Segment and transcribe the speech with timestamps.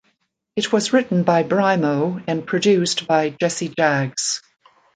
[0.55, 4.41] It was written by Brymo and produced by Jesse Jagz.